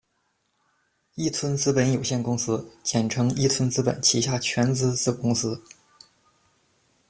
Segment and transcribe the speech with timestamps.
[1.13, 5.61] 一村资本有限公司，简称“一村资本”旗下全资子公司。